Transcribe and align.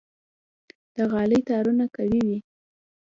د 0.95 0.97
غالۍ 1.11 1.39
تارونه 1.49 1.85
قوي 1.95 2.21
وي. 2.27 2.39